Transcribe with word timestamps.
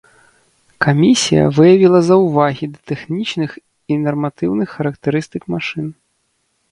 Камісія 0.85 1.41
выявіла 1.57 1.99
заўвагі 2.09 2.69
да 2.77 2.81
тэхнічных 2.91 3.51
і 3.59 3.93
нарматыўных 4.07 4.69
характарыстык 4.79 5.43
машын. 5.57 5.87